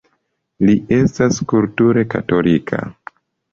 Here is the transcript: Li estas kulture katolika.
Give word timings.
Li 0.69 0.73
estas 0.97 1.37
kulture 1.53 2.07
katolika. 2.17 2.83